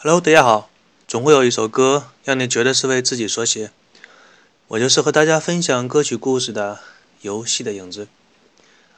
[0.00, 0.70] Hello，大家好。
[1.08, 3.72] 总会有一首歌让你觉得是为自己所写，
[4.68, 6.78] 我就是和大家分享歌曲故事的
[7.22, 8.06] 游戏的影子。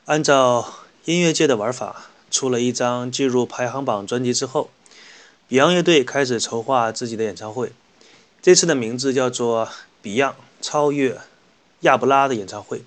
[0.05, 0.75] 按照
[1.07, 4.69] 音乐界的玩法，出了一张进入排行榜专辑之后
[5.49, 7.73] ，Beyond 乐队开始筹划自己的演唱会。
[8.43, 9.71] 这次的名字叫做
[10.03, 11.19] Beyond 超越
[11.81, 12.85] 亚布拉的演唱会。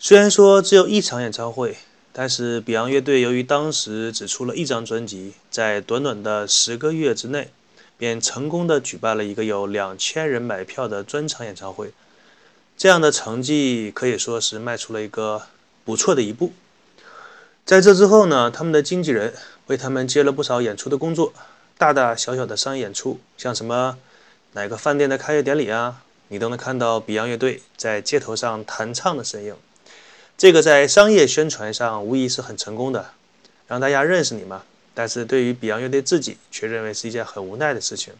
[0.00, 1.76] 虽然说只有一场演唱会。
[2.18, 7.50] 但是，Beyond 乐队由于当时只出了一张专辑，在短短的十个月之内，
[7.98, 11.92] 便成功的举办了一个有两千人买票的专场演唱会。
[12.74, 15.42] 这样的成绩可以说是迈出了一个
[15.84, 16.54] 不错的一步。
[17.66, 19.34] 在这之后呢，他们的经纪人
[19.66, 21.34] 为他们接了不少演出的工作，
[21.76, 23.98] 大大小小的商业演出，像什么
[24.52, 29.54] 哪个饭店的开业典礼啊，你都能看到 Beyond 乐队在街头上弹唱的身影。
[30.38, 33.12] 这个在商业宣传上无疑是很成功的，
[33.66, 34.64] 让大家认识你嘛。
[34.92, 38.12] 但是对于 Beyond 乐队自己，却认为是一件很无奈的事情。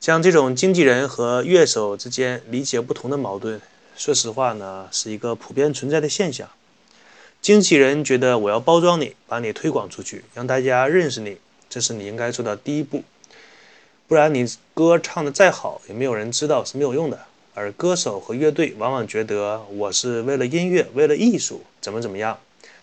[0.00, 3.60] 像这种经纪人和乐手之间理解不同的矛盾，
[3.96, 6.48] 说实话呢，是一个普遍存在的现象。
[7.40, 11.38] 经纪人觉得我要包装你，把你推广出去，让大家认识你，
[11.70, 13.04] 这是你应该做的第一步。
[14.08, 17.24] 不然你歌唱的再好，也没有人知道是没有用的。
[17.54, 22.38] 而歌手和乐队往往觉得我是为了音乐，为了艺术，怎么怎么样，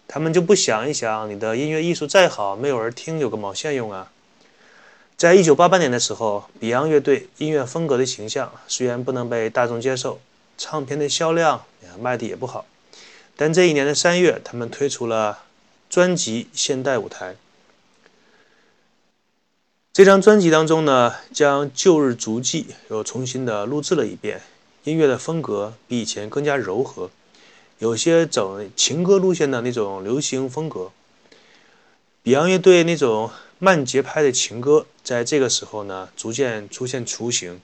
[0.07, 4.11] 他们就不想一想，你的音乐艺术再好，没有人听，有个毛线用啊！
[5.17, 10.19] 在一九八八年的时候，Beyond 乐队音乐风格的形象虽然不能被大众接受，
[10.57, 11.63] 唱片的销量
[11.99, 12.65] 卖的也不好，
[13.35, 15.39] 但这一年的三月，他们推出了
[15.89, 17.33] 专辑《现代舞台》。
[19.93, 24.41] 这张专辑当中呢，将旧日足迹又重新的录制了一遍。
[24.83, 27.11] 音乐的风格比以前更加柔和，
[27.77, 30.91] 有些走情歌路线的那种流行风格。
[32.23, 37.59] Beyond 乐队那种慢节拍的情歌，在这个时候呢，逐渐出现雏形。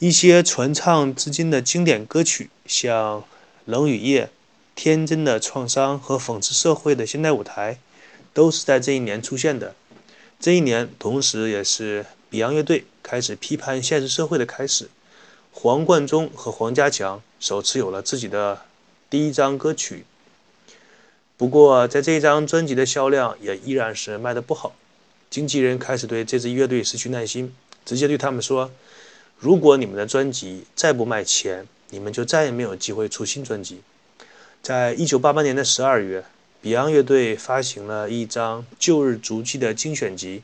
[0.00, 3.20] 一些传唱至今的经典歌曲，像
[3.64, 4.24] 《冷雨夜》
[4.74, 7.78] 《天真的创伤》和讽刺社会的现代舞台，
[8.34, 9.76] 都是在这一年出现的。
[10.40, 14.88] 这一年，同时也是 Beyond 乐队开始批判现实社会的开始。
[15.54, 18.62] 黄贯中和黄家强首次有了自己的
[19.08, 20.04] 第一张歌曲，
[21.36, 24.74] 不过在这一张专辑的销量也依然是卖的不好。
[25.28, 27.54] 经纪人开始对这支乐队失去耐心，
[27.84, 28.70] 直接对他们说
[29.38, 33.82] ：“如果你们的专辑再不卖钱，你们就再也没有机会出新专辑。”
[34.62, 36.24] 在一九八八年的十二月
[36.62, 40.42] ，Beyond 乐队发行了一张《旧日足迹》的精选集，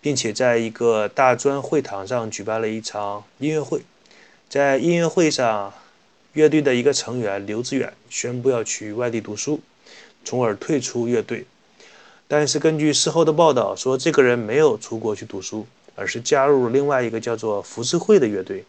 [0.00, 3.82] 并且在一个大专会堂上举办了一场音乐会。
[4.50, 5.72] 在音乐会上，
[6.32, 9.60] 乐队的一个成员刘志远宣布要去外地读书，
[10.24, 11.46] 从而退出乐队。
[12.26, 18.64] 但是根据事后的报道说，这个人没有出国去读书，而是加入了另外一个叫做浮世绘的乐队。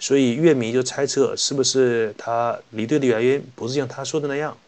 [0.00, 4.58] 所以乐迷就猜测，是不是他离队的原因不是像他说的那样？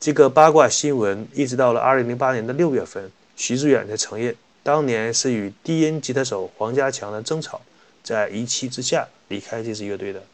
[0.00, 7.60] 这个八卦新闻一直到了2008年的六月份，徐志远才承认，当年是与低音吉他手黄家强的争吵。
[8.02, 10.24] 在一气之下离开这支乐队的，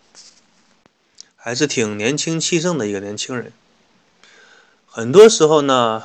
[1.36, 3.53] 还是挺年轻气盛的一个年轻人。
[4.86, 6.03] 很多时候呢，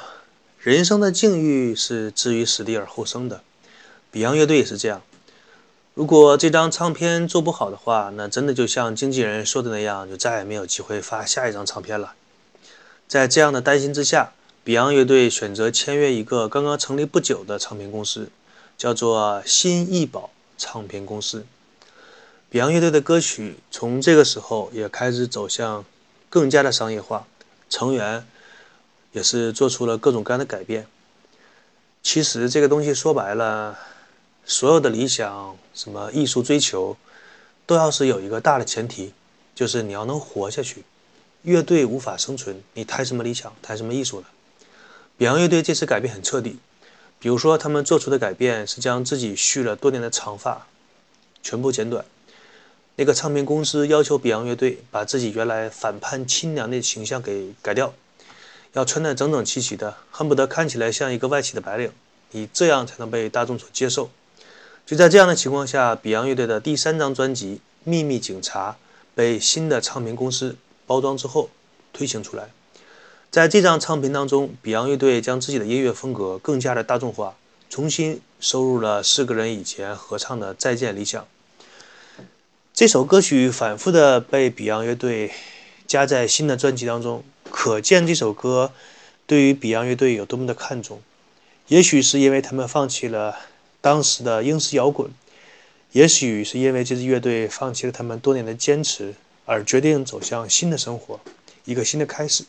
[0.59, 3.41] 人生的境遇是置于死地而后生的。
[4.13, 5.01] Beyond 乐队也是这样。
[5.95, 12.13] 如果这张唱片做不好的话，那真的就像经纪人说的那样，就再也没有机会发下一张唱片了。
[13.07, 14.33] 在这样的担心之下
[14.63, 18.29] ，Beyond 乐队选择签约一个刚刚成立不久的唱片公司，
[18.77, 21.47] 叫做新艺宝唱片公司。
[22.53, 25.83] Beyond 乐队的歌曲从这个时候也开始走向
[26.29, 27.25] 更加的商业化，
[27.67, 28.27] 成员
[29.11, 30.85] 也是做出了各种各样的改变。
[32.03, 33.79] 其实这个东西说白了，
[34.45, 36.95] 所有的理想，什么艺术追求，
[37.65, 39.13] 都要是有一个大的前提，
[39.55, 40.83] 就是你要能活下去。
[41.41, 44.27] 乐队无法生存，你谈什么理想，谈什么艺术呢
[45.17, 46.59] ？Beyond 乐队这次改变很彻底，
[47.17, 50.67] 比如说他们做出的改变是将自己蓄了多年的长发
[51.41, 52.05] 全部剪短。
[52.95, 57.91] 那个唱片公司要求 Beyond 乐队把自己原来反叛亲娘的形象给改掉，
[58.73, 61.91] 要穿得整整齐齐的，恨不得看起来像一个外企的白领，
[62.31, 64.11] 你这样才能被大众所接受。
[64.85, 68.71] 就在这样的情况下，Beyond 乐队的第三张专辑《秘密警察》
[69.15, 70.55] 被新的唱片公司
[70.85, 71.49] 包装之后
[71.93, 72.49] 推行出来。
[73.31, 77.35] 在这张唱片当中，Beyond 乐队将自己的音乐风格更加的大众化，
[77.69, 81.23] 重新收录了四个人以前合唱的《再见理想》。
[82.75, 85.29] 这首歌曲反复的被 Beyond 乐队
[85.85, 88.71] 加在新的专辑当中，可见这首歌
[89.27, 90.99] 对于 Beyond 乐队有多么的看重。
[91.67, 93.37] 也许是因为他们放弃了
[93.79, 95.11] 当时的英式摇滚。
[95.91, 99.13] 也许是因为这支乐队放弃了他们多年的坚持，
[99.45, 101.19] 而决定走向新的生活，
[101.65, 102.45] 一个新的开始。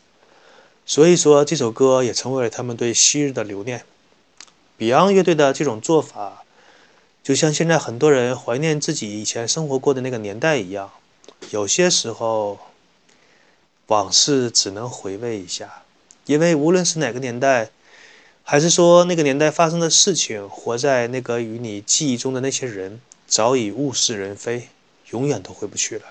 [0.86, 3.84] 所以说，这首歌也成为了他们对昔日的留念。
[4.78, 6.44] Beyond 乐队的这种做法，
[7.24, 10.90] 就像现在很多人怀念自己以前生活过的那个年代一样。
[11.50, 12.58] 有些时候，
[13.86, 15.84] 往事只能回味一下，
[16.26, 17.70] 因为无论是哪个年代，
[18.42, 23.00] 还是说那个年代发生的事情，活在那个与你记忆中的那些人。
[23.26, 24.68] 早已物是人非，
[25.10, 26.04] 永远都回不去了。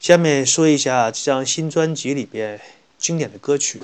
[0.00, 2.60] 下面说一下这张新专辑里边
[2.98, 3.80] 经典的歌曲。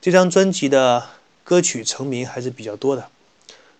[0.00, 1.10] 这张专辑的
[1.44, 3.10] 歌曲成名还是比较多的，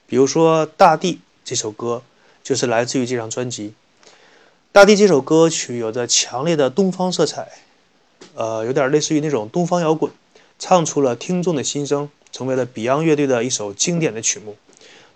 [0.07, 1.15] 比如说《大地》
[1.47, 2.03] 这首歌
[2.43, 3.69] 就是来自于这张专辑。
[4.73, 7.49] 《大地》这首歌曲有着强烈的东方色彩，
[8.35, 10.13] 呃，有点类似于那种东方摇滚，
[10.59, 14.57] 唱出了听众的心声，成为了 Beyond 乐队的一首经典的曲目。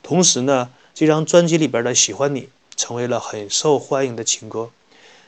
[0.02, 0.70] 同时呢。
[0.92, 2.42] 这张专辑里边的《喜欢你》
[2.76, 4.70] 成为了很受欢迎的情歌。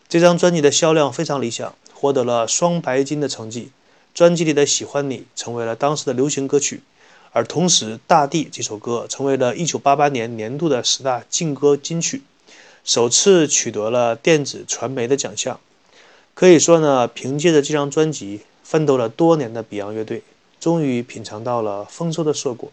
[0.07, 3.71] 这张专辑的销量非常理想，获得了双白金的成绩。
[4.13, 6.83] 专辑里的《喜欢你》成为了当时的流行歌曲，
[7.33, 12.23] 而同时《大地》这首歌成为了1988年年度的十大劲歌金曲，
[12.85, 15.59] 首次取得了电子传媒的奖项。
[16.35, 20.23] 可以说呢，凭借着这张专辑，奋斗了多年的 Beyond 乐队，
[20.61, 22.71] 终于品尝到了丰收的硕果。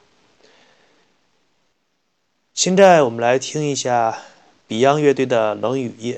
[2.54, 4.20] 现在我们来听一下
[4.68, 6.16] Beyond 乐队的《冷雨夜》，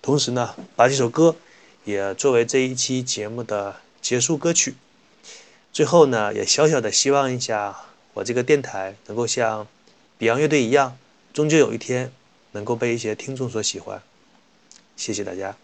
[0.00, 1.34] 同时呢，把这首歌
[1.84, 4.76] 也作为这一期节目的结束歌曲。
[5.72, 7.74] 最后呢，也小小的希望一下，
[8.12, 9.66] 我这个电台能够像
[10.18, 10.98] Beyond 乐队一样，
[11.32, 12.12] 终究有一天
[12.52, 14.02] 能够被一些听众所喜欢。
[14.96, 15.56] 谢谢大家。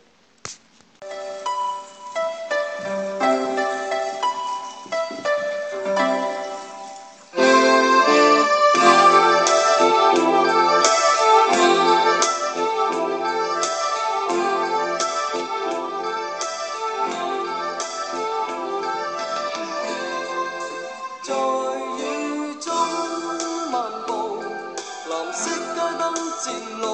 [25.74, 26.02] 街灯
[26.42, 26.46] 渐
[26.80, 26.84] 露，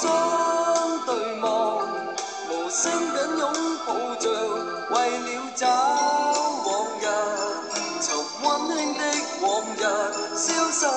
[0.00, 0.02] 相
[1.06, 1.08] 对
[1.40, 1.44] 望，
[2.48, 3.42] 无声紧拥
[3.86, 4.24] 抱着。
[4.90, 5.62] 为了找
[6.66, 6.68] 往
[7.00, 7.02] 日，
[8.00, 8.06] 寻
[8.42, 8.44] 温
[8.76, 9.00] 馨的
[9.40, 9.44] 往
[9.76, 9.78] 日，
[10.36, 10.90] 消失了。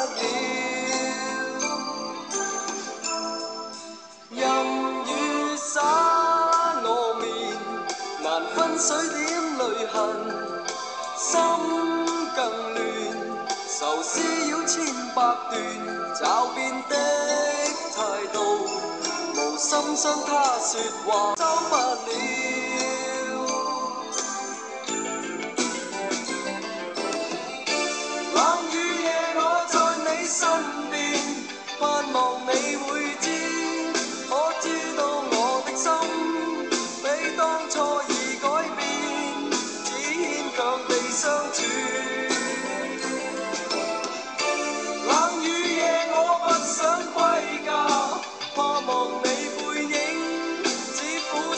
[4.32, 4.42] 任
[5.06, 5.10] 雨
[5.58, 5.72] 洒
[6.84, 6.88] 我
[7.22, 7.24] 面，
[8.22, 8.26] 难
[8.56, 9.22] 分水点
[9.58, 9.94] 泪痕，
[11.18, 11.30] 心
[12.36, 12.40] 更
[12.74, 12.80] 乱，
[13.80, 14.12] 愁丝
[14.50, 14.74] 绕千
[15.14, 15.20] 百
[15.52, 16.03] 段。
[16.14, 16.96] 骤变的
[17.96, 18.40] 态度，
[19.36, 22.73] 无心伤他说话，收不了。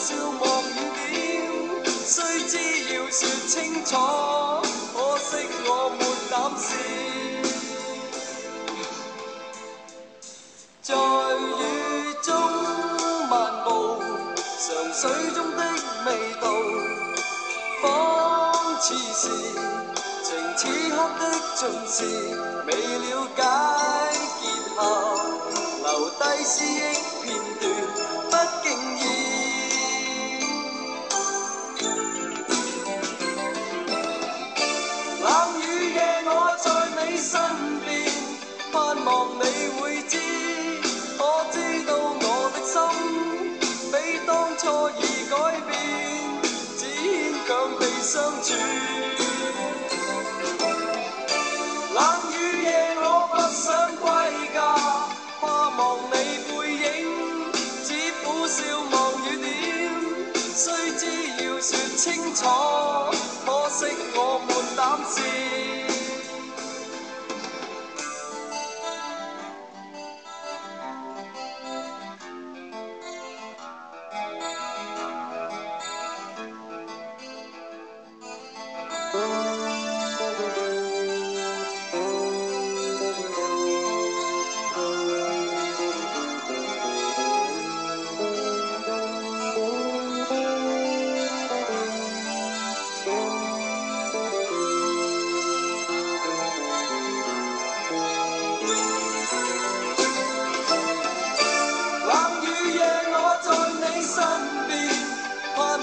[0.06, 0.46] 笑望
[0.76, 0.78] 远
[1.10, 1.16] 点，
[2.06, 2.14] 须
[2.48, 2.54] 知
[2.94, 3.90] 要说清楚，
[4.94, 5.30] 可惜
[5.66, 6.68] 我没胆试，
[10.84, 11.50] 在雨
[12.22, 12.28] 中
[13.32, 13.34] 漫
[13.64, 13.68] 步，
[14.38, 15.02] 尝水
[15.34, 15.60] 中的
[16.06, 16.08] 味
[16.40, 16.44] 道。
[17.82, 17.84] 仿
[18.80, 19.24] 似是
[20.24, 21.22] 情此刻的
[21.56, 21.98] 尽是
[22.68, 22.70] 未
[23.00, 23.40] 了解
[24.40, 24.44] 结
[24.76, 24.78] 合，
[25.82, 26.94] 留低思忆
[27.24, 27.26] 片
[27.60, 27.64] 段，
[28.30, 28.66] 不经
[29.00, 29.02] 意。
[39.06, 40.18] 望你会知
[41.18, 42.82] 可知道我的心
[43.92, 45.78] 比当初已改变
[46.76, 48.54] 只牵强地相处
[51.94, 54.08] 冷雨夜我不想归
[54.56, 54.58] 家
[55.40, 57.54] 怕望你背影
[57.86, 59.94] 只苦笑望雨点
[60.56, 62.44] 须知要说清楚
[63.46, 63.86] 可惜
[64.16, 65.95] 我没胆试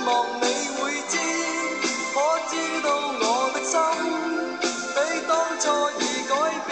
[0.04, 1.16] 望你会知
[2.12, 2.88] 可知道
[3.20, 3.78] 我的心
[4.94, 6.34] 比当初已改
[6.66, 6.70] 变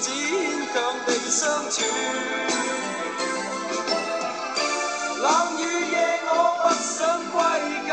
[0.00, 1.82] 只牵强地相处
[5.20, 5.62] 冷雨
[5.92, 7.92] 夜我不想归家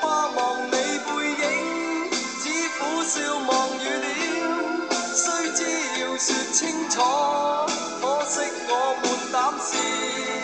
[0.00, 0.72] 怕望你
[1.04, 1.08] 背
[1.42, 2.10] 影
[2.40, 2.44] 只
[2.78, 7.00] 苦笑望雨点虽知要说清楚
[8.00, 10.37] 可惜我没胆试